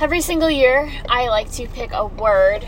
every 0.00 0.22
single 0.22 0.50
year, 0.50 0.90
I 1.10 1.28
like 1.28 1.50
to 1.52 1.68
pick 1.68 1.92
a 1.92 2.06
word 2.06 2.66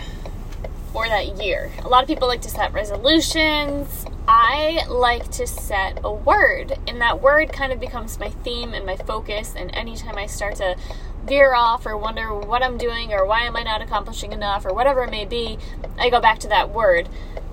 for 0.92 1.08
that 1.08 1.42
year. 1.42 1.72
A 1.82 1.88
lot 1.88 2.02
of 2.02 2.06
people 2.06 2.28
like 2.28 2.42
to 2.42 2.50
set 2.50 2.74
resolutions. 2.74 4.04
I 4.28 4.84
like 4.86 5.30
to 5.32 5.46
set 5.46 5.98
a 6.04 6.12
word, 6.12 6.78
and 6.86 7.00
that 7.00 7.22
word 7.22 7.50
kind 7.50 7.72
of 7.72 7.80
becomes 7.80 8.20
my 8.20 8.28
theme 8.28 8.74
and 8.74 8.84
my 8.84 8.96
focus. 8.96 9.54
And 9.56 9.74
anytime 9.74 10.18
I 10.18 10.26
start 10.26 10.56
to 10.56 10.76
veer 11.24 11.54
off 11.54 11.86
or 11.86 11.96
wonder 11.96 12.34
what 12.34 12.62
I'm 12.62 12.76
doing 12.76 13.14
or 13.14 13.24
why 13.24 13.44
am 13.44 13.56
I 13.56 13.62
not 13.62 13.80
accomplishing 13.80 14.32
enough 14.32 14.66
or 14.66 14.74
whatever 14.74 15.02
it 15.04 15.10
may 15.10 15.24
be, 15.24 15.58
I 15.98 16.10
go 16.10 16.20
back 16.20 16.38
to 16.40 16.48
that 16.48 16.70
word. 16.70 17.08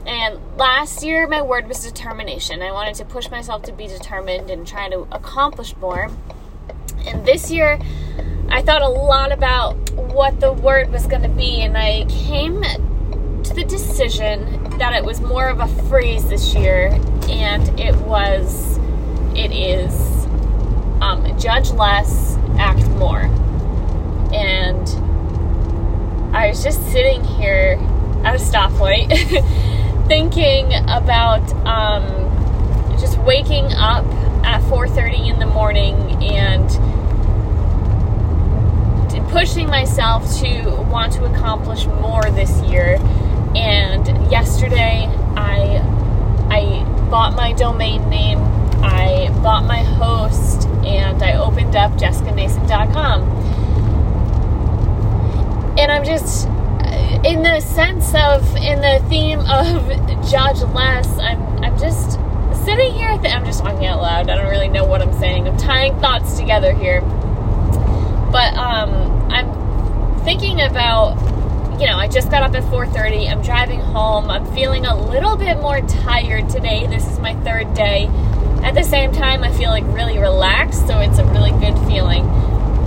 And 0.05 0.39
last 0.57 1.03
year, 1.03 1.25
my 1.25 1.41
word 1.41 1.67
was 1.69 1.85
determination. 1.85 2.61
I 2.61 2.73
wanted 2.73 2.95
to 2.95 3.05
push 3.05 3.31
myself 3.31 3.63
to 3.63 3.71
be 3.71 3.87
determined 3.87 4.49
and 4.49 4.67
try 4.67 4.89
to 4.89 5.07
accomplish 5.11 5.75
more. 5.77 6.11
And 7.05 7.25
this 7.25 7.49
year, 7.49 7.79
I 8.51 8.63
thought 8.63 8.81
a 8.81 8.89
lot 8.89 9.31
about 9.31 9.75
what 9.93 10.39
the 10.39 10.51
word 10.51 10.91
was 10.91 11.05
going 11.05 11.21
to 11.21 11.29
be, 11.29 11.61
and 11.61 11.77
I 11.77 12.05
came 12.09 12.61
to 13.43 13.53
the 13.53 13.63
decision 13.63 14.77
that 14.79 14.93
it 14.93 15.03
was 15.03 15.21
more 15.21 15.49
of 15.49 15.59
a 15.59 15.67
phrase 15.87 16.27
this 16.29 16.55
year, 16.55 16.89
and 17.29 17.79
it 17.79 17.95
was, 17.97 18.77
it 19.35 19.51
is, 19.51 19.93
um, 20.99 21.37
judge 21.39 21.69
less, 21.71 22.37
act 22.57 22.85
more. 22.97 23.21
And 24.33 24.87
I 26.35 26.47
was 26.47 26.63
just 26.63 26.81
sitting 26.91 27.23
here 27.23 27.77
at 28.23 28.35
a 28.35 28.39
stoplight 28.39 29.09
thinking 30.07 30.73
about 30.89 31.47
um, 31.65 32.97
just 32.99 33.17
waking 33.19 33.65
up 33.73 34.05
at 34.43 34.61
4.30 34.63 35.33
in 35.33 35.39
the 35.39 35.45
morning 35.45 35.95
and 36.23 36.69
pushing 39.31 39.67
myself 39.67 40.23
to 40.39 40.81
want 40.91 41.13
to 41.13 41.25
accomplish 41.25 41.85
more 41.85 42.23
this 42.31 42.61
year. 42.63 42.97
And 43.55 44.07
yesterday 44.31 45.07
i 45.35 45.77
i 46.51 46.83
bought 47.09 47.35
my 47.35 47.53
domain 47.53 48.07
name 48.09 48.37
i 48.83 49.29
bought 49.41 49.65
my 49.65 49.81
host 49.81 50.67
and 50.85 51.21
i 51.23 51.33
opened 51.33 51.75
up 51.75 51.91
jessicamason.com 51.93 53.23
and 55.79 55.91
i'm 55.91 56.03
just 56.03 56.47
in 57.25 57.41
the 57.41 57.59
sense 57.59 58.13
of 58.15 58.55
in 58.57 58.81
the 58.81 59.03
theme 59.09 59.39
of 59.41 59.87
judge 60.29 60.61
less 60.73 61.07
i'm 61.19 61.41
i'm 61.63 61.77
just 61.79 62.19
sitting 62.65 62.91
here 62.93 63.17
th- 63.17 63.33
i'm 63.33 63.45
just 63.45 63.63
talking 63.63 63.85
out 63.85 64.01
loud. 64.01 64.29
I 64.29 64.35
don't 64.35 64.49
really 64.49 64.67
know 64.67 64.85
what 64.85 65.01
i'm 65.01 65.13
saying. 65.19 65.47
I'm 65.47 65.57
tying 65.57 65.97
thoughts 65.99 66.37
together 66.37 66.73
here. 66.73 67.01
But 68.31 68.53
um, 68.55 69.18
thinking 70.23 70.61
about, 70.61 71.17
you 71.79 71.87
know, 71.87 71.97
I 71.97 72.07
just 72.07 72.29
got 72.29 72.43
up 72.43 72.55
at 72.55 72.63
4:30. 72.63 73.27
I'm 73.29 73.41
driving 73.41 73.79
home. 73.79 74.29
I'm 74.29 74.45
feeling 74.53 74.85
a 74.85 74.95
little 74.95 75.35
bit 75.35 75.59
more 75.61 75.81
tired 75.81 76.49
today. 76.49 76.85
This 76.87 77.07
is 77.07 77.19
my 77.19 77.35
third 77.43 77.73
day. 77.73 78.09
At 78.63 78.75
the 78.75 78.83
same 78.83 79.11
time, 79.11 79.43
I 79.43 79.51
feel 79.51 79.69
like 79.69 79.85
really 79.87 80.17
relaxed, 80.19 80.85
so 80.87 80.99
it's 80.99 81.17
a 81.19 81.25
really 81.25 81.51
good 81.51 81.77
feeling. 81.87 82.25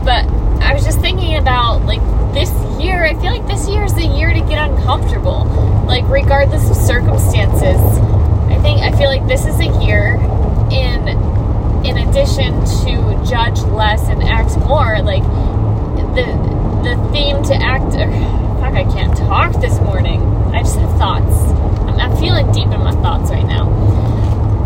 But 0.05 0.27
I 0.61 0.75
was 0.75 0.85
just 0.85 1.01
thinking 1.01 1.37
about 1.37 1.87
like 1.87 2.01
this 2.35 2.51
year. 2.81 3.05
I 3.05 3.15
feel 3.15 3.33
like 3.33 3.47
this 3.47 3.69
year 3.69 3.85
is 3.85 3.95
the 3.95 4.07
year 4.07 4.33
to 4.33 4.41
get 4.41 4.59
uncomfortable, 4.71 5.45
like 5.87 6.05
regardless 6.09 6.69
of 6.71 6.77
circumstances. 6.77 7.81
I 8.51 8.59
think 8.61 8.81
I 8.81 8.93
feel 8.93 9.09
like 9.09 9.27
this 9.27 9.47
is 9.47 9.59
a 9.61 9.85
year 9.85 10.17
in 10.71 11.09
in 11.85 11.99
addition 11.99 12.65
to 12.85 13.25
judge 13.29 13.61
less 13.63 14.09
and 14.09 14.23
act 14.23 14.57
more, 14.59 15.01
like 15.03 15.25
the 16.15 16.27
the 16.83 16.97
theme 17.13 17.43
to 17.45 17.55
act. 17.55 17.93
Fuck, 18.61 18.75
I 18.75 18.85
can't 18.93 19.17
talk 19.17 19.61
this 19.61 19.79
morning. 19.81 20.21
I 20.53 20.61
just 20.63 20.79
have 20.79 20.91
thoughts. 20.99 21.35
I'm, 21.89 21.99
I'm 21.99 22.17
feeling 22.17 22.51
deep 22.53 22.67
in 22.67 22.81
my 22.81 22.93
thoughts 23.03 23.31
right 23.31 23.47
now 23.47 23.71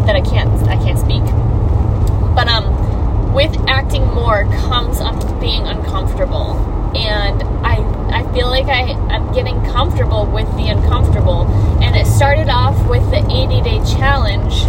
that 0.06 0.16
I 0.16 0.20
can't 0.20 0.50
I 0.68 0.76
can't 0.76 0.98
speak. 0.98 1.22
But 2.34 2.48
um, 2.48 3.32
with 3.34 3.54
acting 3.68 4.06
more 4.06 4.44
comes 4.66 5.00
un- 5.00 5.40
being 5.40 5.66
uncomfortable, 5.66 6.56
and 6.96 7.42
I 7.66 7.76
I 8.10 8.32
feel 8.32 8.48
like 8.48 8.66
I 8.66 8.92
I'm 9.12 9.32
getting 9.32 9.62
comfortable 9.66 10.26
with 10.26 10.48
the 10.56 10.68
uncomfortable. 10.68 11.46
And 11.82 11.94
it 11.96 12.06
started 12.06 12.48
off 12.48 12.76
with 12.88 13.08
the 13.10 13.18
80 13.18 13.62
day 13.62 13.78
challenge 13.98 14.64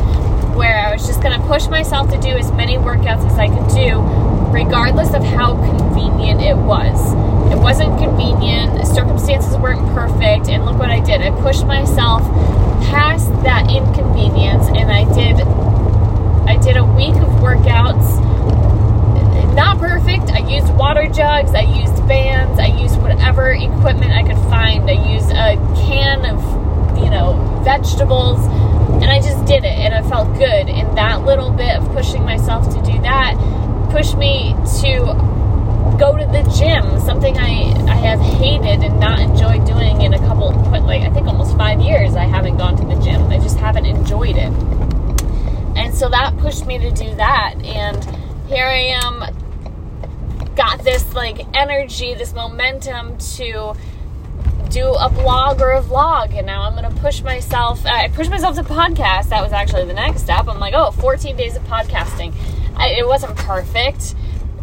where 0.56 0.88
I 0.88 0.92
was 0.92 1.06
just 1.06 1.22
to 1.22 1.48
push 1.48 1.68
myself 1.68 2.10
to 2.12 2.20
do 2.20 2.30
as 2.30 2.52
many 2.52 2.78
workouts 2.78 3.26
as 3.30 3.38
I 3.38 3.48
could 3.48 3.68
do, 3.70 4.00
regardless 4.52 5.14
of 5.14 5.24
how 5.24 5.56
convenient 5.56 6.42
it 6.42 6.58
was. 6.58 7.17
Wasn't 7.68 8.00
convenient, 8.00 8.88
circumstances 8.88 9.58
weren't 9.58 9.86
perfect, 9.94 10.48
and 10.48 10.64
look 10.64 10.80
what 10.80 10.90
I 10.90 11.02
did. 11.02 11.20
I 11.20 11.32
pushed 11.42 11.66
myself 11.66 12.22
past 12.88 13.28
that 13.44 13.70
inconvenience, 13.70 14.68
and 14.68 14.90
I 14.90 15.04
did. 15.14 15.42
I 16.48 16.56
did 16.64 16.78
a 16.78 16.86
week 16.86 17.16
of 17.16 17.28
workouts. 17.44 18.24
Not 19.54 19.80
perfect. 19.80 20.32
I 20.32 20.48
used 20.48 20.74
water 20.76 21.08
jugs. 21.08 21.54
I 21.54 21.64
used 21.64 22.08
bands. 22.08 22.58
I 22.58 22.68
used 22.68 23.02
whatever 23.02 23.52
equipment 23.52 24.14
I 24.14 24.24
could 24.24 24.42
find. 24.50 24.90
I 24.90 25.14
used 25.14 25.32
a 25.32 25.58
can 25.76 26.26
of, 26.26 26.40
you 26.98 27.10
know, 27.10 27.34
vegetables 27.66 28.40
and 29.04 29.12
I 29.12 29.20
just 29.20 29.46
did 29.46 29.66
it 29.66 29.78
and 29.78 29.94
it 29.94 30.08
felt 30.08 30.34
good. 30.38 30.70
And 30.70 30.98
that 30.98 31.26
little 31.26 31.52
bit 31.52 31.76
of 31.76 31.92
pushing 31.92 32.24
myself 32.24 32.74
to 32.74 32.82
do 32.90 33.02
that 33.02 33.36
pushed 33.92 34.16
me 34.16 34.56
to 34.82 35.37
go 35.98 36.18
to 36.18 36.26
the 36.26 36.44
gym, 36.58 37.00
something 37.00 37.38
I, 37.38 37.72
I 37.90 37.96
have 37.96 38.20
hated 38.20 38.84
and 38.84 39.00
not 39.00 39.20
enjoyed 39.20 39.66
doing 39.66 40.02
in 40.02 40.14
a 40.14 40.20
couple, 40.20 40.52
like 40.52 41.02
I 41.02 41.10
think 41.10 41.28
almost 41.28 41.58
five 41.58 41.80
years 41.80 42.16
I 42.16 42.26
haven't 42.26 42.58
gone 42.58 42.76
to 42.78 42.86
the 42.86 43.02
gym. 43.02 43.24
I 43.28 43.38
just 43.40 43.58
haven't 43.58 43.86
enjoyed 43.86 44.36
it. 44.36 44.52
And 45.78 45.94
so 45.94 46.10
that 46.10 46.38
pushed 46.38 46.66
me 46.66 46.78
to 46.80 46.92
do 46.92 47.16
that. 47.16 47.56
And 47.64 48.04
here 48.48 48.66
I 48.66 48.98
am, 49.04 50.56
got 50.56 50.84
this 50.84 51.14
like 51.14 51.46
energy, 51.56 52.14
this 52.16 52.34
momentum 52.34 53.18
to 53.36 53.76
do 54.70 54.94
a 54.96 55.10
blog 55.10 55.62
or 55.62 55.72
a 55.72 55.82
vlog 55.82 56.34
and 56.36 56.46
now 56.46 56.64
i'm 56.64 56.76
going 56.76 56.84
to 56.84 57.02
push 57.02 57.24
myself 57.24 57.86
uh, 57.86 57.90
i 57.90 58.10
pushed 58.10 58.30
myself 58.30 58.54
to 58.54 58.62
podcast 58.64 59.30
that 59.30 59.42
was 59.42 59.54
actually 59.54 59.86
the 59.86 59.94
next 59.94 60.22
step 60.22 60.46
i'm 60.48 60.60
like 60.60 60.74
oh 60.76 60.92
14 60.92 61.38
days 61.38 61.56
of 61.56 61.64
podcasting 61.64 62.34
I, 62.76 62.90
it 62.90 63.08
wasn't 63.08 63.38
perfect 63.38 64.14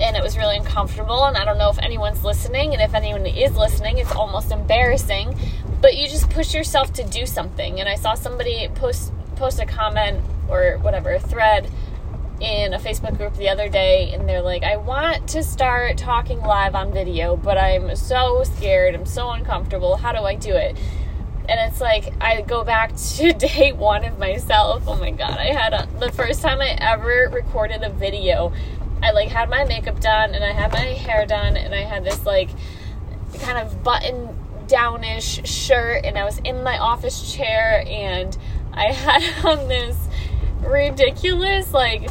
and 0.00 0.16
it 0.16 0.22
was 0.22 0.36
really 0.36 0.56
uncomfortable 0.56 1.24
and 1.24 1.36
i 1.36 1.44
don't 1.44 1.58
know 1.58 1.70
if 1.70 1.78
anyone's 1.78 2.24
listening 2.24 2.72
and 2.72 2.82
if 2.82 2.94
anyone 2.94 3.26
is 3.26 3.56
listening 3.56 3.98
it's 3.98 4.12
almost 4.12 4.50
embarrassing 4.50 5.38
but 5.80 5.96
you 5.96 6.08
just 6.08 6.28
push 6.30 6.54
yourself 6.54 6.92
to 6.92 7.04
do 7.04 7.26
something 7.26 7.80
and 7.80 7.88
i 7.88 7.94
saw 7.94 8.14
somebody 8.14 8.68
post 8.74 9.12
post 9.36 9.60
a 9.60 9.66
comment 9.66 10.20
or 10.48 10.78
whatever 10.78 11.12
a 11.12 11.20
thread 11.20 11.70
in 12.40 12.74
a 12.74 12.78
Facebook 12.78 13.16
group 13.16 13.34
the 13.36 13.48
other 13.48 13.68
day 13.68 14.12
and 14.12 14.28
they're 14.28 14.42
like, 14.42 14.64
I 14.64 14.76
want 14.76 15.28
to 15.30 15.42
start 15.42 15.96
talking 15.96 16.40
live 16.40 16.74
on 16.74 16.92
video, 16.92 17.36
but 17.36 17.56
I'm 17.56 17.94
so 17.96 18.42
scared. 18.44 18.94
I'm 18.94 19.06
so 19.06 19.30
uncomfortable. 19.30 19.96
How 19.96 20.12
do 20.12 20.18
I 20.18 20.34
do 20.34 20.52
it? 20.54 20.76
And 21.48 21.70
it's 21.70 21.80
like, 21.80 22.12
I 22.20 22.40
go 22.42 22.64
back 22.64 22.96
to 23.16 23.32
day 23.32 23.72
one 23.72 24.04
of 24.04 24.18
myself. 24.18 24.84
Oh 24.86 24.96
my 24.96 25.10
God. 25.10 25.38
I 25.38 25.52
had 25.52 25.72
a, 25.72 25.88
the 26.00 26.10
first 26.10 26.42
time 26.42 26.60
I 26.60 26.76
ever 26.78 27.30
recorded 27.32 27.82
a 27.82 27.90
video. 27.90 28.52
I 29.04 29.10
like 29.10 29.28
had 29.28 29.50
my 29.50 29.64
makeup 29.64 30.00
done 30.00 30.34
and 30.34 30.42
I 30.42 30.52
had 30.52 30.72
my 30.72 30.78
hair 30.78 31.26
done 31.26 31.58
and 31.58 31.74
I 31.74 31.82
had 31.82 32.04
this 32.04 32.24
like 32.24 32.48
kind 33.38 33.58
of 33.58 33.82
button 33.82 34.34
downish 34.66 35.46
shirt 35.46 36.06
and 36.06 36.16
I 36.16 36.24
was 36.24 36.38
in 36.38 36.62
my 36.62 36.78
office 36.78 37.34
chair 37.34 37.84
and 37.86 38.36
I 38.72 38.92
had 38.92 39.44
on 39.44 39.68
this 39.68 39.94
ridiculous, 40.60 41.74
like 41.74 42.08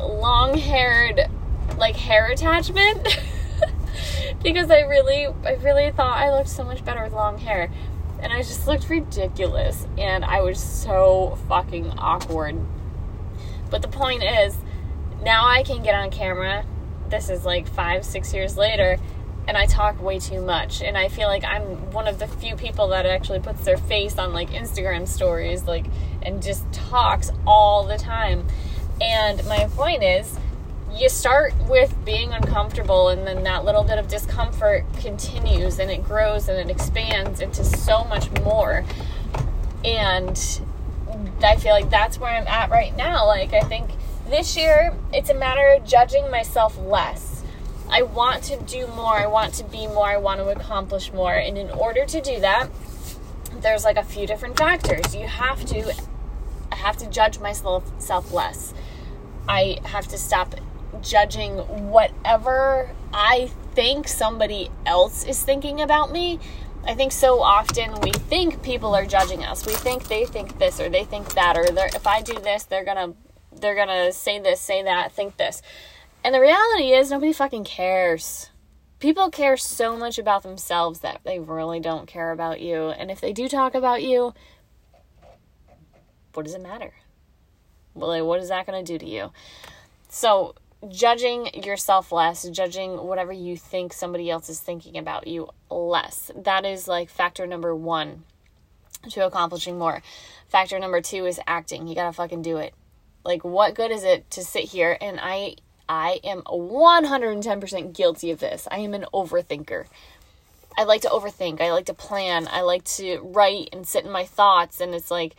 long 0.00 0.56
haired, 0.56 1.28
like 1.76 1.96
hair 1.96 2.26
attachment. 2.28 3.04
because 4.44 4.70
I 4.70 4.82
really, 4.82 5.26
I 5.44 5.54
really 5.54 5.90
thought 5.90 6.18
I 6.18 6.30
looked 6.30 6.50
so 6.50 6.62
much 6.62 6.84
better 6.84 7.02
with 7.02 7.14
long 7.14 7.38
hair. 7.38 7.68
And 8.20 8.32
I 8.32 8.38
just 8.38 8.68
looked 8.68 8.88
ridiculous. 8.88 9.88
And 9.98 10.24
I 10.24 10.40
was 10.40 10.62
so 10.62 11.36
fucking 11.48 11.90
awkward. 11.98 12.56
But 13.70 13.82
the 13.82 13.88
point 13.88 14.22
is, 14.22 14.56
now 15.22 15.46
I 15.46 15.62
can 15.62 15.82
get 15.82 15.94
on 15.94 16.10
camera. 16.10 16.64
This 17.08 17.30
is 17.30 17.44
like 17.44 17.68
five, 17.68 18.04
six 18.04 18.34
years 18.34 18.56
later 18.56 18.98
and 19.48 19.56
I 19.56 19.66
talk 19.66 20.00
way 20.02 20.18
too 20.18 20.42
much. 20.42 20.82
And 20.82 20.98
I 20.98 21.08
feel 21.08 21.28
like 21.28 21.44
I'm 21.44 21.90
one 21.92 22.08
of 22.08 22.18
the 22.18 22.26
few 22.26 22.56
people 22.56 22.88
that 22.88 23.06
actually 23.06 23.40
puts 23.40 23.64
their 23.64 23.76
face 23.76 24.18
on 24.18 24.32
like 24.32 24.50
Instagram 24.50 25.06
stories, 25.06 25.64
like, 25.64 25.86
and 26.22 26.42
just 26.42 26.70
talks 26.72 27.30
all 27.46 27.84
the 27.84 27.96
time. 27.96 28.46
And 29.00 29.44
my 29.46 29.68
point 29.76 30.02
is, 30.02 30.36
you 30.92 31.08
start 31.08 31.54
with 31.68 31.94
being 32.04 32.32
uncomfortable, 32.32 33.08
and 33.08 33.26
then 33.26 33.42
that 33.44 33.64
little 33.64 33.84
bit 33.84 33.98
of 33.98 34.08
discomfort 34.08 34.84
continues 35.00 35.78
and 35.78 35.90
it 35.90 36.02
grows 36.02 36.48
and 36.48 36.58
it 36.58 36.74
expands 36.74 37.40
into 37.40 37.64
so 37.64 38.04
much 38.04 38.30
more. 38.40 38.84
And 39.84 40.60
I 41.44 41.56
feel 41.56 41.72
like 41.72 41.90
that's 41.90 42.18
where 42.18 42.30
I'm 42.30 42.48
at 42.48 42.70
right 42.70 42.96
now. 42.96 43.26
Like, 43.26 43.52
I 43.52 43.60
think 43.60 43.90
this 44.28 44.56
year 44.56 44.94
it's 45.12 45.30
a 45.30 45.34
matter 45.34 45.74
of 45.74 45.84
judging 45.84 46.30
myself 46.30 46.78
less 46.78 47.36
I 47.88 48.02
want 48.02 48.42
to 48.44 48.56
do 48.62 48.86
more. 48.88 49.14
I 49.14 49.26
want 49.26 49.54
to 49.54 49.64
be 49.64 49.86
more. 49.86 50.06
I 50.06 50.16
want 50.16 50.40
to 50.40 50.48
accomplish 50.48 51.12
more. 51.12 51.34
And 51.34 51.56
in 51.56 51.70
order 51.70 52.04
to 52.04 52.20
do 52.20 52.40
that, 52.40 52.68
there's 53.60 53.84
like 53.84 53.96
a 53.96 54.02
few 54.02 54.26
different 54.26 54.58
factors. 54.58 55.14
You 55.14 55.26
have 55.26 55.64
to 55.66 55.94
I 56.72 56.76
have 56.76 56.96
to 56.98 57.06
judge 57.08 57.38
myself 57.38 57.90
self 57.98 58.32
less. 58.32 58.74
I 59.48 59.78
have 59.84 60.08
to 60.08 60.18
stop 60.18 60.56
judging 61.00 61.58
whatever 61.90 62.90
I 63.12 63.50
think 63.74 64.08
somebody 64.08 64.70
else 64.84 65.24
is 65.24 65.42
thinking 65.42 65.80
about 65.80 66.10
me. 66.10 66.40
I 66.84 66.94
think 66.94 67.12
so 67.12 67.40
often 67.40 68.00
we 68.00 68.12
think 68.12 68.62
people 68.62 68.94
are 68.94 69.06
judging 69.06 69.44
us. 69.44 69.66
We 69.66 69.72
think 69.72 70.08
they 70.08 70.24
think 70.24 70.58
this 70.58 70.80
or 70.80 70.88
they 70.88 71.04
think 71.04 71.34
that 71.34 71.56
or 71.56 71.64
if 71.64 72.06
I 72.06 72.22
do 72.22 72.34
this, 72.34 72.64
they're 72.64 72.84
to 72.84 73.14
they're 73.60 73.74
to 73.88 74.12
say 74.12 74.38
this, 74.38 74.60
say 74.60 74.82
that, 74.82 75.12
think 75.12 75.36
this. 75.36 75.62
And 76.24 76.34
the 76.34 76.40
reality 76.40 76.92
is 76.92 77.10
nobody 77.10 77.32
fucking 77.32 77.64
cares. 77.64 78.50
People 78.98 79.30
care 79.30 79.56
so 79.56 79.96
much 79.96 80.18
about 80.18 80.42
themselves 80.42 81.00
that 81.00 81.20
they 81.24 81.38
really 81.38 81.80
don't 81.80 82.06
care 82.06 82.32
about 82.32 82.60
you. 82.60 82.88
And 82.88 83.10
if 83.10 83.20
they 83.20 83.32
do 83.32 83.48
talk 83.48 83.74
about 83.74 84.02
you, 84.02 84.32
what 86.34 86.44
does 86.44 86.54
it 86.54 86.62
matter? 86.62 86.94
Well, 87.94 88.26
what 88.26 88.40
is 88.40 88.48
that 88.48 88.66
to 88.66 88.82
do 88.82 88.98
to 88.98 89.06
you? 89.06 89.32
So, 90.08 90.54
judging 90.88 91.46
yourself 91.64 92.12
less, 92.12 92.48
judging 92.48 92.98
whatever 93.06 93.32
you 93.32 93.56
think 93.56 93.92
somebody 93.92 94.30
else 94.30 94.48
is 94.48 94.60
thinking 94.60 94.96
about 94.98 95.26
you 95.26 95.48
less. 95.70 96.30
That 96.36 96.64
is 96.64 96.86
like 96.86 97.08
factor 97.08 97.46
number 97.46 97.74
one 97.74 98.24
to 99.10 99.26
accomplishing 99.26 99.78
more. 99.78 100.02
Factor 100.48 100.78
number 100.78 101.00
two 101.00 101.26
is 101.26 101.40
acting. 101.46 101.86
You 101.86 101.94
gotta 101.94 102.12
fucking 102.12 102.42
do 102.42 102.58
it. 102.58 102.74
Like, 103.26 103.44
what 103.44 103.74
good 103.74 103.90
is 103.90 104.04
it 104.04 104.30
to 104.32 104.42
sit 104.42 104.64
here 104.64 104.96
and 105.00 105.18
I. 105.20 105.56
I 105.88 106.18
am 106.24 106.42
110% 106.42 107.94
guilty 107.94 108.32
of 108.32 108.40
this. 108.40 108.66
I 108.72 108.78
am 108.78 108.92
an 108.92 109.04
overthinker. 109.14 109.84
I 110.76 110.82
like 110.82 111.02
to 111.02 111.08
overthink. 111.08 111.60
I 111.60 111.70
like 111.70 111.86
to 111.86 111.94
plan. 111.94 112.48
I 112.50 112.62
like 112.62 112.82
to 112.96 113.20
write 113.20 113.68
and 113.72 113.86
sit 113.86 114.04
in 114.04 114.10
my 114.10 114.24
thoughts. 114.24 114.80
And 114.80 114.96
it's 114.96 115.12
like, 115.12 115.36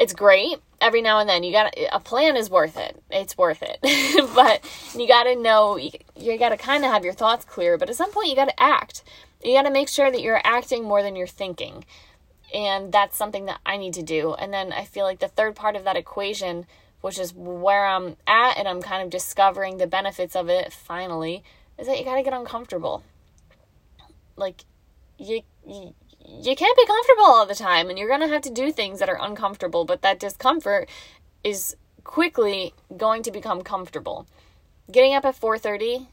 it's 0.00 0.14
great 0.14 0.56
every 0.80 1.02
now 1.02 1.18
and 1.18 1.28
then 1.28 1.42
you 1.42 1.52
got 1.52 1.74
a 1.92 2.00
plan 2.00 2.36
is 2.36 2.48
worth 2.48 2.78
it 2.78 3.00
it's 3.10 3.36
worth 3.36 3.62
it 3.62 3.78
but 4.34 4.64
you 4.98 5.06
got 5.06 5.24
to 5.24 5.36
know 5.36 5.76
you, 5.76 5.90
you 6.16 6.38
got 6.38 6.48
to 6.48 6.56
kind 6.56 6.84
of 6.84 6.90
have 6.90 7.04
your 7.04 7.12
thoughts 7.12 7.44
clear 7.44 7.76
but 7.76 7.90
at 7.90 7.96
some 7.96 8.10
point 8.10 8.28
you 8.28 8.34
got 8.34 8.48
to 8.48 8.62
act 8.62 9.02
you 9.44 9.54
got 9.54 9.62
to 9.62 9.70
make 9.70 9.88
sure 9.88 10.10
that 10.10 10.22
you're 10.22 10.40
acting 10.42 10.84
more 10.84 11.02
than 11.02 11.16
you're 11.16 11.26
thinking 11.26 11.84
and 12.54 12.92
that's 12.92 13.16
something 13.16 13.46
that 13.46 13.60
i 13.64 13.76
need 13.76 13.94
to 13.94 14.02
do 14.02 14.34
and 14.34 14.52
then 14.52 14.72
i 14.72 14.84
feel 14.84 15.04
like 15.04 15.18
the 15.18 15.28
third 15.28 15.54
part 15.54 15.76
of 15.76 15.84
that 15.84 15.96
equation 15.96 16.66
which 17.00 17.18
is 17.18 17.32
where 17.34 17.86
i'm 17.86 18.16
at 18.26 18.56
and 18.56 18.66
i'm 18.66 18.82
kind 18.82 19.02
of 19.02 19.10
discovering 19.10 19.78
the 19.78 19.86
benefits 19.86 20.34
of 20.36 20.48
it 20.48 20.72
finally 20.72 21.42
is 21.78 21.86
that 21.86 21.98
you 21.98 22.04
got 22.04 22.16
to 22.16 22.22
get 22.22 22.32
uncomfortable 22.32 23.02
like 24.36 24.64
you, 25.18 25.42
you 25.66 25.94
you 26.26 26.54
can't 26.54 26.76
be 26.76 26.86
comfortable 26.86 27.24
all 27.24 27.46
the 27.46 27.54
time 27.54 27.88
and 27.88 27.98
you're 27.98 28.08
going 28.08 28.20
to 28.20 28.28
have 28.28 28.42
to 28.42 28.50
do 28.50 28.70
things 28.70 28.98
that 29.00 29.08
are 29.08 29.18
uncomfortable, 29.20 29.84
but 29.84 30.02
that 30.02 30.20
discomfort 30.20 30.88
is 31.42 31.76
quickly 32.04 32.72
going 32.96 33.22
to 33.22 33.30
become 33.30 33.62
comfortable. 33.62 34.26
Getting 34.90 35.14
up 35.14 35.24
at 35.24 35.40
4:30 35.40 36.06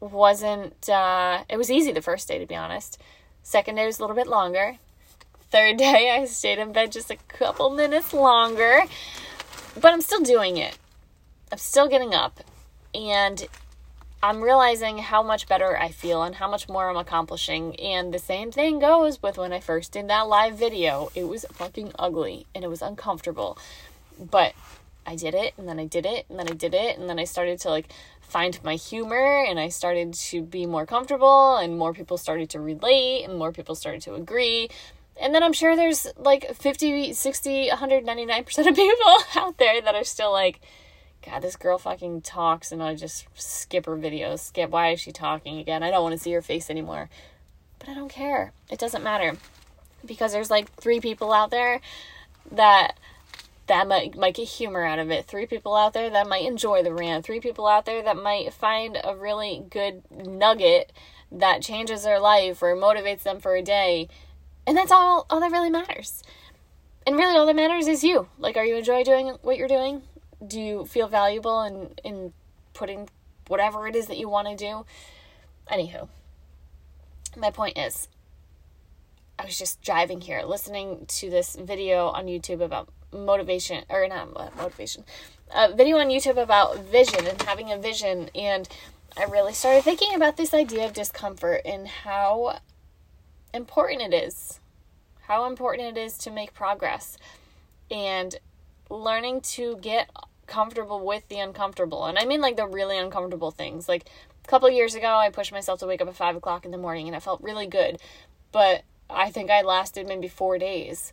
wasn't 0.00 0.88
uh 0.88 1.42
it 1.48 1.56
was 1.56 1.70
easy 1.70 1.90
the 1.90 2.02
first 2.02 2.28
day 2.28 2.38
to 2.38 2.46
be 2.46 2.54
honest. 2.54 2.98
Second 3.42 3.76
day 3.76 3.86
was 3.86 3.98
a 3.98 4.02
little 4.02 4.16
bit 4.16 4.26
longer. 4.26 4.78
Third 5.50 5.76
day 5.78 6.10
I 6.10 6.24
stayed 6.26 6.58
in 6.58 6.72
bed 6.72 6.92
just 6.92 7.10
a 7.10 7.16
couple 7.28 7.70
minutes 7.70 8.12
longer. 8.12 8.84
But 9.80 9.92
I'm 9.92 10.00
still 10.00 10.22
doing 10.22 10.56
it. 10.56 10.76
I'm 11.52 11.58
still 11.58 11.88
getting 11.88 12.14
up 12.14 12.40
and 12.94 13.46
I'm 14.22 14.42
realizing 14.42 14.98
how 14.98 15.22
much 15.22 15.46
better 15.46 15.78
I 15.78 15.90
feel 15.90 16.22
and 16.24 16.34
how 16.34 16.50
much 16.50 16.68
more 16.68 16.90
I'm 16.90 16.96
accomplishing. 16.96 17.78
And 17.78 18.12
the 18.12 18.18
same 18.18 18.50
thing 18.50 18.80
goes 18.80 19.22
with 19.22 19.38
when 19.38 19.52
I 19.52 19.60
first 19.60 19.92
did 19.92 20.08
that 20.08 20.22
live 20.22 20.58
video. 20.58 21.10
It 21.14 21.24
was 21.24 21.46
fucking 21.52 21.92
ugly 21.98 22.46
and 22.54 22.64
it 22.64 22.68
was 22.68 22.82
uncomfortable. 22.82 23.56
But 24.18 24.54
I 25.06 25.14
did 25.16 25.34
it 25.34 25.54
and 25.56 25.68
then 25.68 25.78
I 25.78 25.86
did 25.86 26.04
it 26.04 26.26
and 26.28 26.38
then 26.38 26.48
I 26.48 26.54
did 26.54 26.74
it 26.74 26.98
and 26.98 27.08
then 27.08 27.18
I 27.18 27.24
started 27.24 27.60
to 27.60 27.70
like 27.70 27.92
find 28.20 28.62
my 28.62 28.74
humor 28.74 29.44
and 29.48 29.58
I 29.58 29.68
started 29.68 30.12
to 30.12 30.42
be 30.42 30.66
more 30.66 30.84
comfortable 30.84 31.56
and 31.56 31.78
more 31.78 31.94
people 31.94 32.18
started 32.18 32.50
to 32.50 32.60
relate 32.60 33.24
and 33.24 33.38
more 33.38 33.52
people 33.52 33.74
started 33.74 34.02
to 34.02 34.14
agree. 34.14 34.68
And 35.20 35.34
then 35.34 35.42
I'm 35.42 35.52
sure 35.52 35.74
there's 35.74 36.06
like 36.16 36.54
50, 36.54 37.12
60, 37.12 37.70
199% 37.70 38.68
of 38.68 38.76
people 38.76 39.14
out 39.36 39.58
there 39.58 39.80
that 39.80 39.94
are 39.94 40.04
still 40.04 40.32
like, 40.32 40.60
God, 41.24 41.42
this 41.42 41.56
girl 41.56 41.78
fucking 41.78 42.22
talks 42.22 42.70
and 42.70 42.82
I 42.82 42.94
just 42.94 43.26
skip 43.34 43.86
her 43.86 43.96
videos. 43.96 44.40
Skip, 44.40 44.70
why 44.70 44.90
is 44.90 45.00
she 45.00 45.12
talking 45.12 45.58
again? 45.58 45.82
I 45.82 45.90
don't 45.90 46.02
want 46.02 46.14
to 46.14 46.22
see 46.22 46.32
her 46.32 46.42
face 46.42 46.70
anymore. 46.70 47.10
But 47.78 47.88
I 47.88 47.94
don't 47.94 48.08
care. 48.08 48.52
It 48.70 48.78
doesn't 48.78 49.02
matter. 49.02 49.36
Because 50.04 50.32
there's 50.32 50.50
like 50.50 50.72
three 50.74 51.00
people 51.00 51.32
out 51.32 51.50
there 51.50 51.80
that 52.52 52.96
that 53.66 53.86
might 53.86 54.16
might 54.16 54.34
get 54.34 54.48
humor 54.48 54.84
out 54.84 54.98
of 54.98 55.10
it. 55.10 55.26
Three 55.26 55.46
people 55.46 55.76
out 55.76 55.92
there 55.92 56.10
that 56.10 56.28
might 56.28 56.46
enjoy 56.46 56.82
the 56.82 56.94
rant. 56.94 57.24
Three 57.24 57.40
people 57.40 57.66
out 57.66 57.84
there 57.84 58.02
that 58.02 58.16
might 58.16 58.52
find 58.52 58.98
a 59.02 59.14
really 59.14 59.64
good 59.70 60.02
nugget 60.10 60.92
that 61.30 61.62
changes 61.62 62.02
their 62.02 62.18
life 62.18 62.62
or 62.62 62.74
motivates 62.74 63.22
them 63.22 63.38
for 63.40 63.54
a 63.54 63.62
day. 63.62 64.08
And 64.68 64.76
that's 64.76 64.92
all 64.92 65.26
all 65.28 65.40
that 65.40 65.50
really 65.50 65.70
matters. 65.70 66.22
And 67.04 67.16
really 67.16 67.36
all 67.36 67.46
that 67.46 67.56
matters 67.56 67.88
is 67.88 68.04
you. 68.04 68.28
Like 68.38 68.56
are 68.56 68.64
you 68.64 68.76
enjoy 68.76 69.02
doing 69.02 69.36
what 69.42 69.56
you're 69.56 69.66
doing? 69.66 70.02
do 70.46 70.60
you 70.60 70.84
feel 70.84 71.08
valuable 71.08 71.62
in 71.62 71.90
in 72.04 72.32
putting 72.74 73.08
whatever 73.48 73.88
it 73.88 73.96
is 73.96 74.06
that 74.06 74.18
you 74.18 74.28
want 74.28 74.46
to 74.46 74.54
do 74.54 74.84
anywho 75.70 76.08
my 77.36 77.50
point 77.50 77.76
is 77.76 78.08
i 79.38 79.44
was 79.44 79.58
just 79.58 79.82
driving 79.82 80.20
here 80.20 80.42
listening 80.42 81.04
to 81.08 81.28
this 81.28 81.56
video 81.56 82.08
on 82.08 82.26
youtube 82.26 82.60
about 82.60 82.88
motivation 83.12 83.84
or 83.88 84.06
not 84.06 84.32
motivation 84.56 85.04
a 85.50 85.74
video 85.74 85.96
on 85.96 86.08
youtube 86.08 86.40
about 86.40 86.78
vision 86.78 87.26
and 87.26 87.42
having 87.42 87.72
a 87.72 87.78
vision 87.78 88.30
and 88.34 88.68
i 89.16 89.24
really 89.24 89.52
started 89.52 89.82
thinking 89.82 90.14
about 90.14 90.36
this 90.36 90.54
idea 90.54 90.84
of 90.84 90.92
discomfort 90.92 91.62
and 91.64 91.88
how 91.88 92.58
important 93.52 94.02
it 94.02 94.14
is 94.14 94.60
how 95.28 95.44
important 95.44 95.96
it 95.96 96.00
is 96.00 96.16
to 96.16 96.30
make 96.30 96.54
progress 96.54 97.18
and 97.90 98.34
learning 98.90 99.42
to 99.42 99.76
get 99.76 100.10
comfortable 100.46 101.04
with 101.04 101.28
the 101.28 101.38
uncomfortable. 101.38 102.06
And 102.06 102.18
I 102.18 102.24
mean 102.24 102.40
like 102.40 102.56
the 102.56 102.66
really 102.66 102.98
uncomfortable 102.98 103.50
things. 103.50 103.88
Like 103.88 104.06
a 104.44 104.48
couple 104.48 104.70
years 104.70 104.94
ago, 104.94 105.16
I 105.16 105.28
pushed 105.28 105.52
myself 105.52 105.80
to 105.80 105.86
wake 105.86 106.00
up 106.00 106.08
at 106.08 106.16
five 106.16 106.34
o'clock 106.34 106.64
in 106.64 106.70
the 106.70 106.78
morning 106.78 107.06
and 107.06 107.14
it 107.14 107.22
felt 107.22 107.42
really 107.42 107.66
good. 107.66 108.00
But 108.52 108.82
I 109.10 109.30
think 109.30 109.50
I 109.50 109.60
lasted 109.60 110.08
maybe 110.08 110.28
four 110.28 110.58
days. 110.58 111.12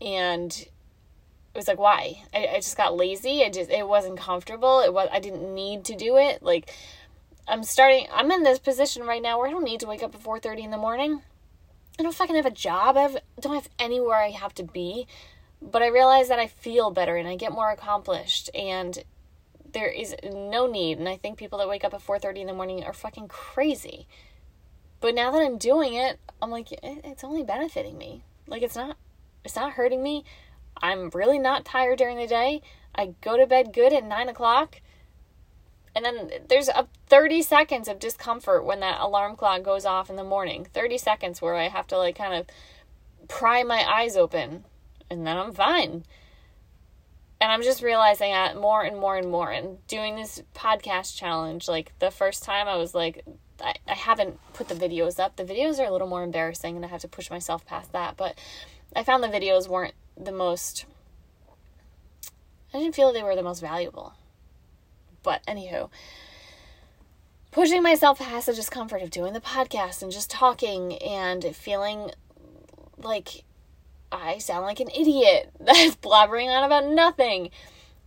And 0.00 0.52
it 0.52 1.56
was 1.56 1.66
like, 1.66 1.78
why? 1.78 2.22
I, 2.32 2.46
I 2.46 2.56
just 2.56 2.76
got 2.76 2.96
lazy. 2.96 3.44
I 3.44 3.50
just, 3.50 3.70
it 3.70 3.86
wasn't 3.86 4.18
comfortable. 4.18 4.80
It 4.80 4.94
was, 4.94 5.08
I 5.12 5.18
didn't 5.18 5.52
need 5.52 5.84
to 5.86 5.96
do 5.96 6.16
it. 6.16 6.40
Like, 6.42 6.72
I'm 7.48 7.64
starting, 7.64 8.06
I'm 8.12 8.30
in 8.30 8.44
this 8.44 8.60
position 8.60 9.02
right 9.02 9.22
now 9.22 9.38
where 9.38 9.48
I 9.48 9.50
don't 9.50 9.64
need 9.64 9.80
to 9.80 9.86
wake 9.86 10.04
up 10.04 10.14
at 10.14 10.22
4.30 10.22 10.64
in 10.64 10.70
the 10.70 10.76
morning. 10.76 11.22
I 11.98 12.02
don't 12.02 12.14
fucking 12.14 12.36
have 12.36 12.46
a 12.46 12.50
job. 12.50 12.96
I 12.96 13.02
have, 13.02 13.16
don't 13.40 13.54
have 13.54 13.68
anywhere 13.78 14.16
I 14.16 14.30
have 14.30 14.54
to 14.54 14.64
be 14.64 15.06
but 15.70 15.82
I 15.82 15.86
realize 15.88 16.28
that 16.28 16.38
I 16.38 16.46
feel 16.46 16.90
better 16.90 17.16
and 17.16 17.26
I 17.26 17.36
get 17.36 17.52
more 17.52 17.70
accomplished 17.70 18.50
and 18.54 19.02
there 19.72 19.88
is 19.88 20.14
no 20.22 20.66
need 20.66 20.98
and 20.98 21.08
I 21.08 21.16
think 21.16 21.38
people 21.38 21.58
that 21.58 21.68
wake 21.68 21.84
up 21.84 21.94
at 21.94 22.02
4:30 22.02 22.42
in 22.42 22.46
the 22.46 22.52
morning 22.52 22.84
are 22.84 22.92
fucking 22.92 23.28
crazy. 23.28 24.06
But 25.00 25.14
now 25.14 25.30
that 25.30 25.42
I'm 25.42 25.58
doing 25.58 25.94
it, 25.94 26.20
I'm 26.40 26.50
like 26.50 26.68
it's 26.82 27.24
only 27.24 27.42
benefiting 27.42 27.98
me. 27.98 28.24
Like 28.46 28.62
it's 28.62 28.76
not 28.76 28.96
it's 29.44 29.56
not 29.56 29.72
hurting 29.72 30.02
me. 30.02 30.24
I'm 30.82 31.10
really 31.10 31.38
not 31.38 31.64
tired 31.64 31.98
during 31.98 32.18
the 32.18 32.26
day. 32.26 32.62
I 32.94 33.14
go 33.20 33.36
to 33.36 33.46
bed 33.46 33.72
good 33.72 33.92
at 33.92 34.04
nine 34.04 34.28
o'clock. 34.28 34.80
And 35.94 36.04
then 36.04 36.30
there's 36.48 36.68
a 36.68 36.88
30 37.08 37.42
seconds 37.42 37.88
of 37.88 38.00
discomfort 38.00 38.64
when 38.64 38.80
that 38.80 39.00
alarm 39.00 39.36
clock 39.36 39.62
goes 39.62 39.84
off 39.84 40.10
in 40.10 40.16
the 40.16 40.24
morning. 40.24 40.66
30 40.72 40.98
seconds 40.98 41.40
where 41.40 41.54
I 41.54 41.68
have 41.68 41.86
to 41.88 41.98
like 41.98 42.16
kind 42.16 42.34
of 42.34 42.46
pry 43.28 43.62
my 43.62 43.84
eyes 43.88 44.16
open 44.16 44.64
and 45.08 45.26
then 45.26 45.36
I'm 45.36 45.52
fine. 45.52 46.04
And 47.40 47.52
I'm 47.52 47.62
just 47.62 47.82
realizing 47.82 48.32
that 48.32 48.56
more 48.56 48.82
and 48.82 48.98
more 48.98 49.16
and 49.16 49.30
more. 49.30 49.50
And 49.50 49.86
doing 49.86 50.16
this 50.16 50.42
podcast 50.54 51.16
challenge, 51.16 51.68
like 51.68 51.92
the 51.98 52.10
first 52.10 52.42
time 52.42 52.66
I 52.66 52.76
was 52.76 52.94
like, 52.94 53.24
I, 53.60 53.74
I 53.86 53.94
haven't 53.94 54.38
put 54.54 54.68
the 54.68 54.74
videos 54.74 55.20
up. 55.20 55.36
The 55.36 55.44
videos 55.44 55.78
are 55.78 55.86
a 55.86 55.92
little 55.92 56.08
more 56.08 56.24
embarrassing 56.24 56.74
and 56.74 56.84
I 56.84 56.88
have 56.88 57.02
to 57.02 57.08
push 57.08 57.30
myself 57.30 57.64
past 57.66 57.92
that. 57.92 58.16
But 58.16 58.36
I 58.96 59.04
found 59.04 59.22
the 59.22 59.28
videos 59.28 59.68
weren't 59.68 59.94
the 60.16 60.32
most, 60.32 60.86
I 62.72 62.78
didn't 62.78 62.94
feel 62.94 63.12
they 63.12 63.22
were 63.22 63.36
the 63.36 63.42
most 63.42 63.60
valuable. 63.60 64.14
But 65.24 65.44
anywho, 65.46 65.90
pushing 67.50 67.82
myself 67.82 68.20
past 68.20 68.46
the 68.46 68.52
discomfort 68.52 69.02
of 69.02 69.10
doing 69.10 69.32
the 69.32 69.40
podcast 69.40 70.02
and 70.02 70.12
just 70.12 70.30
talking 70.30 70.96
and 70.98 71.44
feeling 71.56 72.12
like 72.96 73.42
I 74.12 74.38
sound 74.38 74.64
like 74.64 74.78
an 74.78 74.90
idiot 74.94 75.50
that's 75.60 75.96
blabbering 75.96 76.48
on 76.48 76.62
about 76.62 76.86
nothing. 76.86 77.50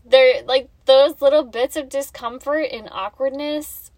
They're 0.05 0.43
like 0.43 0.69
those 0.85 1.21
little 1.21 1.43
bits 1.43 1.75
of 1.75 1.89
discomfort 1.89 2.67
and 2.71 2.87
awkwardness 2.91 3.91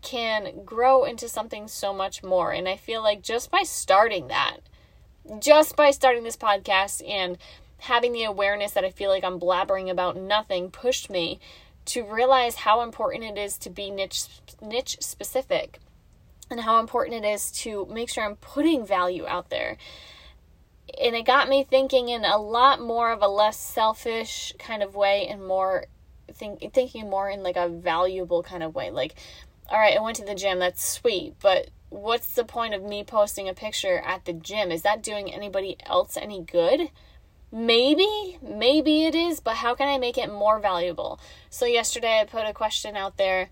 can 0.00 0.64
grow 0.64 1.04
into 1.04 1.28
something 1.28 1.68
so 1.68 1.92
much 1.92 2.22
more. 2.22 2.52
And 2.52 2.66
I 2.66 2.76
feel 2.76 3.02
like 3.02 3.22
just 3.22 3.50
by 3.50 3.62
starting 3.62 4.28
that, 4.28 4.58
just 5.38 5.76
by 5.76 5.90
starting 5.90 6.24
this 6.24 6.36
podcast 6.36 7.06
and 7.06 7.36
having 7.78 8.12
the 8.12 8.24
awareness 8.24 8.72
that 8.72 8.84
I 8.84 8.90
feel 8.90 9.10
like 9.10 9.24
I'm 9.24 9.40
blabbering 9.40 9.90
about 9.90 10.16
nothing 10.16 10.70
pushed 10.70 11.10
me 11.10 11.40
to 11.84 12.02
realize 12.02 12.56
how 12.56 12.82
important 12.82 13.24
it 13.24 13.38
is 13.38 13.58
to 13.58 13.70
be 13.70 13.90
niche 13.90 14.24
niche 14.60 14.98
specific 15.00 15.78
and 16.50 16.60
how 16.60 16.78
important 16.78 17.24
it 17.24 17.28
is 17.28 17.50
to 17.50 17.86
make 17.86 18.08
sure 18.08 18.24
I'm 18.24 18.36
putting 18.36 18.86
value 18.86 19.26
out 19.26 19.50
there. 19.50 19.76
And 21.00 21.16
it 21.16 21.24
got 21.24 21.48
me 21.48 21.64
thinking 21.64 22.08
in 22.08 22.24
a 22.24 22.36
lot 22.36 22.80
more 22.80 23.12
of 23.12 23.22
a 23.22 23.28
less 23.28 23.58
selfish 23.58 24.52
kind 24.58 24.82
of 24.82 24.94
way 24.94 25.26
and 25.26 25.46
more 25.46 25.86
think, 26.32 26.72
thinking 26.72 27.08
more 27.08 27.30
in 27.30 27.42
like 27.42 27.56
a 27.56 27.68
valuable 27.68 28.42
kind 28.42 28.62
of 28.62 28.74
way. 28.74 28.90
Like, 28.90 29.14
all 29.68 29.78
right, 29.78 29.96
I 29.96 30.02
went 30.02 30.16
to 30.16 30.24
the 30.24 30.34
gym, 30.34 30.58
that's 30.58 30.84
sweet, 30.84 31.34
but 31.40 31.70
what's 31.88 32.34
the 32.34 32.44
point 32.44 32.74
of 32.74 32.82
me 32.82 33.04
posting 33.04 33.48
a 33.48 33.54
picture 33.54 33.98
at 33.98 34.24
the 34.24 34.32
gym? 34.32 34.70
Is 34.70 34.82
that 34.82 35.02
doing 35.02 35.32
anybody 35.32 35.76
else 35.86 36.16
any 36.16 36.42
good? 36.42 36.90
Maybe, 37.54 38.38
maybe 38.40 39.04
it 39.04 39.14
is, 39.14 39.38
but 39.40 39.56
how 39.56 39.74
can 39.74 39.86
I 39.86 39.98
make 39.98 40.16
it 40.16 40.32
more 40.32 40.58
valuable? 40.58 41.20
So, 41.50 41.66
yesterday 41.66 42.20
I 42.20 42.24
put 42.24 42.46
a 42.46 42.54
question 42.54 42.96
out 42.96 43.18
there 43.18 43.50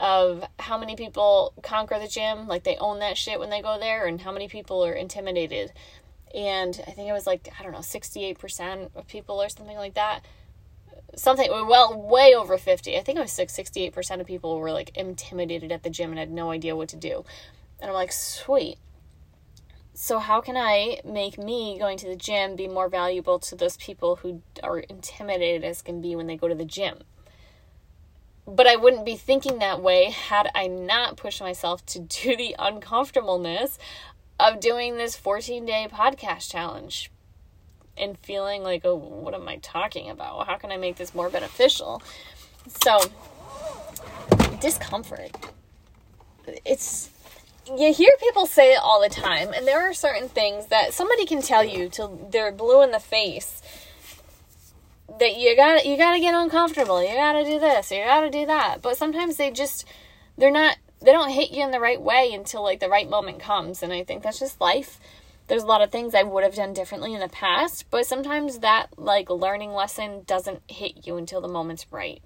of 0.00 0.44
how 0.60 0.78
many 0.78 0.94
people 0.94 1.52
conquer 1.62 1.98
the 1.98 2.06
gym, 2.06 2.46
like 2.46 2.62
they 2.62 2.76
own 2.76 3.00
that 3.00 3.18
shit 3.18 3.40
when 3.40 3.50
they 3.50 3.60
go 3.60 3.78
there, 3.78 4.06
and 4.06 4.20
how 4.20 4.32
many 4.32 4.46
people 4.46 4.84
are 4.84 4.92
intimidated. 4.92 5.72
And 6.34 6.80
I 6.86 6.92
think 6.92 7.08
it 7.08 7.12
was 7.12 7.26
like, 7.26 7.52
I 7.58 7.62
don't 7.62 7.72
know, 7.72 7.78
68% 7.78 8.90
of 8.94 9.06
people 9.08 9.42
or 9.42 9.48
something 9.48 9.76
like 9.76 9.94
that. 9.94 10.24
Something, 11.16 11.50
well, 11.50 12.00
way 12.00 12.34
over 12.34 12.56
50. 12.56 12.96
I 12.96 13.02
think 13.02 13.18
it 13.18 13.22
was 13.22 13.32
68% 13.32 14.20
of 14.20 14.26
people 14.26 14.58
were 14.58 14.70
like 14.70 14.96
intimidated 14.96 15.72
at 15.72 15.82
the 15.82 15.90
gym 15.90 16.10
and 16.10 16.18
had 16.20 16.30
no 16.30 16.52
idea 16.52 16.76
what 16.76 16.88
to 16.90 16.96
do. 16.96 17.24
And 17.80 17.90
I'm 17.90 17.94
like, 17.94 18.12
sweet. 18.12 18.78
So, 20.02 20.18
how 20.18 20.40
can 20.40 20.56
I 20.56 21.02
make 21.04 21.36
me 21.36 21.78
going 21.78 21.98
to 21.98 22.08
the 22.08 22.16
gym 22.16 22.56
be 22.56 22.66
more 22.66 22.88
valuable 22.88 23.38
to 23.40 23.54
those 23.54 23.76
people 23.76 24.16
who 24.16 24.40
are 24.62 24.78
intimidated 24.78 25.62
as 25.62 25.82
can 25.82 26.00
be 26.00 26.16
when 26.16 26.26
they 26.26 26.38
go 26.38 26.48
to 26.48 26.54
the 26.54 26.64
gym? 26.64 27.00
But 28.46 28.66
I 28.66 28.76
wouldn't 28.76 29.04
be 29.04 29.16
thinking 29.16 29.58
that 29.58 29.82
way 29.82 30.04
had 30.04 30.50
I 30.54 30.68
not 30.68 31.18
pushed 31.18 31.42
myself 31.42 31.84
to 31.84 31.98
do 31.98 32.34
the 32.34 32.56
uncomfortableness 32.58 33.78
of 34.40 34.58
doing 34.58 34.96
this 34.96 35.16
14 35.16 35.66
day 35.66 35.86
podcast 35.92 36.50
challenge 36.50 37.10
and 37.94 38.18
feeling 38.20 38.62
like, 38.62 38.86
oh, 38.86 38.96
what 38.96 39.34
am 39.34 39.46
I 39.46 39.56
talking 39.56 40.08
about? 40.08 40.46
How 40.46 40.56
can 40.56 40.72
I 40.72 40.78
make 40.78 40.96
this 40.96 41.14
more 41.14 41.28
beneficial? 41.28 42.02
So, 42.82 43.00
discomfort. 44.62 45.36
It's 46.64 47.10
you 47.66 47.92
hear 47.92 48.10
people 48.20 48.46
say 48.46 48.72
it 48.72 48.80
all 48.82 49.00
the 49.00 49.08
time, 49.08 49.52
and 49.52 49.66
there 49.66 49.80
are 49.88 49.94
certain 49.94 50.28
things 50.28 50.66
that 50.66 50.92
somebody 50.94 51.26
can 51.26 51.42
tell 51.42 51.64
you 51.64 51.88
till 51.88 52.28
they're 52.30 52.52
blue 52.52 52.82
in 52.82 52.90
the 52.90 52.98
face 52.98 53.62
that 55.18 55.36
you 55.36 55.54
got 55.54 55.84
you 55.84 55.96
got 55.96 56.14
to 56.14 56.20
get 56.20 56.34
uncomfortable. 56.34 57.02
You 57.02 57.14
got 57.14 57.32
to 57.32 57.44
do 57.44 57.58
this. 57.58 57.90
You 57.90 58.04
got 58.04 58.20
to 58.20 58.30
do 58.30 58.46
that. 58.46 58.82
But 58.82 58.96
sometimes 58.96 59.36
they 59.36 59.50
just 59.50 59.84
they're 60.36 60.50
not 60.50 60.76
they 61.00 61.12
don't 61.12 61.30
hit 61.30 61.50
you 61.50 61.64
in 61.64 61.70
the 61.70 61.80
right 61.80 62.00
way 62.00 62.32
until 62.32 62.62
like 62.62 62.80
the 62.80 62.88
right 62.88 63.08
moment 63.08 63.40
comes, 63.40 63.82
and 63.82 63.92
I 63.92 64.04
think 64.04 64.22
that's 64.22 64.40
just 64.40 64.60
life. 64.60 64.98
There's 65.48 65.62
a 65.64 65.66
lot 65.66 65.82
of 65.82 65.90
things 65.90 66.14
I 66.14 66.22
would 66.22 66.44
have 66.44 66.54
done 66.54 66.72
differently 66.72 67.12
in 67.12 67.20
the 67.20 67.28
past, 67.28 67.86
but 67.90 68.06
sometimes 68.06 68.60
that 68.60 68.86
like 68.96 69.30
learning 69.30 69.72
lesson 69.72 70.22
doesn't 70.24 70.62
hit 70.68 71.06
you 71.06 71.16
until 71.16 71.40
the 71.40 71.48
moment's 71.48 71.86
right. 71.90 72.22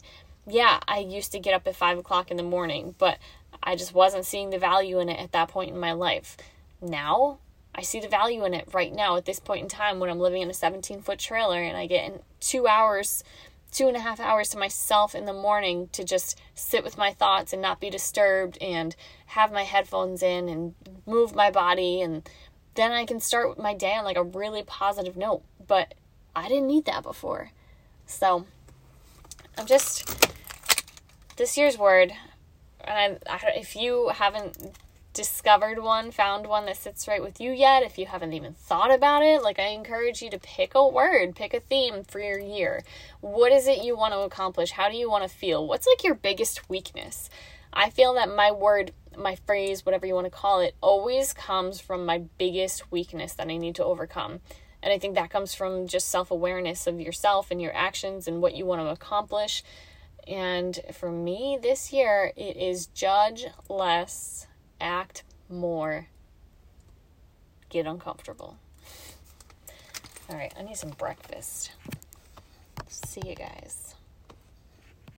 Yeah, 0.47 0.81
I 0.87 0.99
used 0.99 1.33
to 1.33 1.39
get 1.39 1.55
up 1.55 1.67
at 1.67 1.77
five 1.77 1.99
o'clock 1.99 2.31
in 2.31 2.37
the 2.37 2.43
morning, 2.43 2.95
but 2.99 3.19
I 3.63 3.77
just 3.77 3.95
wasn't 3.95 4.27
seeing 4.27 4.51
the 4.51 4.59
value 4.59 5.01
in 5.01 5.09
it 5.09 5.19
at 5.19 5.33
that 5.33 5.49
point 5.49 5.71
in 5.71 5.79
my 5.79 5.93
life. 5.93 6.37
Now, 6.83 7.39
I 7.75 7.83
see 7.83 7.99
the 7.99 8.09
value 8.09 8.45
in 8.45 8.55
it 8.55 8.69
right 8.73 8.95
now 8.95 9.17
at 9.17 9.25
this 9.25 9.41
point 9.41 9.63
in 9.63 9.69
time 9.69 9.99
when 9.99 10.11
I'm 10.11 10.21
living 10.21 10.43
in 10.43 10.51
a 10.51 10.55
17 10.55 11.01
foot 11.01 11.19
trailer 11.19 11.61
and 11.61 11.77
I 11.77 11.87
get 11.87 12.05
in 12.05 12.21
two 12.41 12.69
hours, 12.69 13.25
two 13.73 13.89
and 13.89 13.97
a 13.97 14.01
half 14.01 14.21
hours 14.21 14.51
to 14.51 14.59
myself 14.59 15.15
in 15.15 15.25
the 15.25 15.33
morning 15.33 15.89
to 15.93 16.05
just 16.05 16.39
sit 16.55 16.85
with 16.85 16.99
my 16.99 17.13
thoughts 17.13 17.53
and 17.53 17.61
not 17.61 17.81
be 17.81 17.91
disturbed 17.91 18.59
and 18.61 18.95
have 19.27 19.51
my 19.51 19.63
headphones 19.63 20.23
in 20.23 20.49
and 20.49 20.75
move 21.07 21.35
my 21.35 21.51
body. 21.51 22.01
And 22.01 22.29
then 22.75 22.93
I 22.93 23.07
can 23.07 23.19
start 23.19 23.59
my 23.59 23.75
day 23.75 23.95
on 23.95 24.05
like 24.05 24.17
a 24.17 24.23
really 24.23 24.63
positive 24.63 25.17
note. 25.17 25.43
But 25.67 25.95
I 26.37 26.49
didn't 26.49 26.69
need 26.69 26.85
that 26.85 27.03
before. 27.03 27.51
So 28.07 28.47
I'm 29.59 29.67
just, 29.67 30.34
this 31.37 31.57
year's 31.57 31.79
word, 31.79 32.12
and 32.83 33.19
I, 33.26 33.35
I, 33.35 33.53
if 33.57 33.76
you 33.76 34.11
haven't 34.14 34.76
discovered 35.14 35.81
one, 35.81 36.11
found 36.11 36.47
one 36.47 36.67
that 36.67 36.76
sits 36.76 37.07
right 37.07 37.23
with 37.23 37.41
you 37.41 37.53
yet, 37.53 37.83
if 37.85 37.99
you 37.99 38.07
haven't 38.07 38.33
even 38.33 38.53
thought 38.53 38.93
about 38.93 39.23
it, 39.23 39.43
like 39.43 39.59
I 39.59 39.69
encourage 39.69 40.21
you 40.21 40.29
to 40.31 40.38
pick 40.38 40.75
a 40.75 40.87
word, 40.87 41.37
pick 41.37 41.55
a 41.55 41.61
theme 41.61 42.03
for 42.03 42.19
your 42.19 42.38
year. 42.38 42.83
What 43.21 43.53
is 43.53 43.69
it 43.69 43.85
you 43.85 43.97
want 43.97 44.12
to 44.12 44.21
accomplish? 44.21 44.73
How 44.73 44.88
do 44.91 44.97
you 44.97 45.09
want 45.09 45.23
to 45.23 45.35
feel? 45.35 45.67
What's 45.67 45.87
like 45.87 46.03
your 46.03 46.17
biggest 46.17 46.69
weakness? 46.69 47.31
I 47.73 47.91
feel 47.91 48.14
that 48.14 48.35
my 48.35 48.50
word, 48.50 48.93
my 49.17 49.37
phrase, 49.37 49.87
whatever 49.87 50.05
you 50.05 50.14
want 50.14 50.26
to 50.26 50.31
call 50.31 50.61
it, 50.61 50.75
always 50.81 51.33
comes 51.33 51.81
from 51.81 52.05
my 52.05 52.25
biggest 52.38 52.91
weakness 52.91 53.35
that 53.35 53.49
I 53.49 53.57
need 53.57 53.76
to 53.76 53.85
overcome. 53.85 54.41
And 54.83 54.93
I 54.93 54.99
think 54.99 55.14
that 55.14 55.31
comes 55.31 55.55
from 55.55 55.87
just 55.87 56.09
self 56.09 56.31
awareness 56.31 56.87
of 56.87 57.00
yourself 57.00 57.50
and 57.50 57.62
your 57.62 57.75
actions 57.75 58.29
and 58.29 58.43
what 58.43 58.55
you 58.55 58.67
want 58.67 58.83
to 58.83 58.88
accomplish. 58.88 59.62
And 60.26 60.81
for 60.93 61.11
me 61.11 61.59
this 61.61 61.93
year, 61.93 62.33
it 62.37 62.57
is 62.57 62.87
judge 62.87 63.47
less, 63.69 64.47
act 64.81 65.23
more, 65.49 66.07
get 67.69 67.87
uncomfortable. 67.87 68.57
All 70.31 70.37
right, 70.37 70.52
I 70.59 70.62
need 70.62 70.76
some 70.76 70.90
breakfast. 70.90 71.73
See 72.88 73.21
you 73.26 73.35
guys. 73.35 73.95